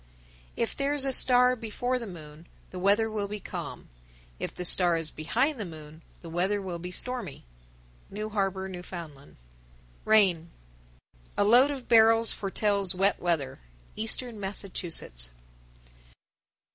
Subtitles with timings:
[0.55, 3.87] If there is a star before the moon, the weather will be calm;
[4.39, 7.45] if the star is behind the moon, the weather will be stormy.
[8.09, 8.91] New Harbor, N.F.
[10.05, 10.39] RAIN.
[10.47, 10.47] 1003.
[11.37, 13.59] A load of barrels foretells wet weather.
[13.95, 15.29] _Eastern Massachusetts.